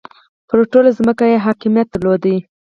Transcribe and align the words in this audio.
پر 0.47 0.59
ټوله 0.71 0.89
ځمکه 0.97 1.23
یې 1.31 1.43
حاکمیت 1.45 1.87
درلود. 1.91 2.23